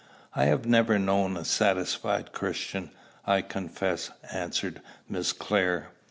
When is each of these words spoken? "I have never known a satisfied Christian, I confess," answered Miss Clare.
"I 0.35 0.45
have 0.45 0.65
never 0.65 0.97
known 0.97 1.37
a 1.37 1.45
satisfied 1.45 2.31
Christian, 2.31 2.89
I 3.27 3.43
confess," 3.43 4.09
answered 4.31 4.81
Miss 5.07 5.31
Clare. 5.31 5.89